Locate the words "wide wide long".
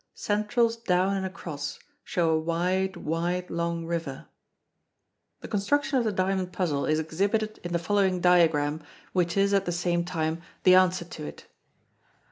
2.39-3.85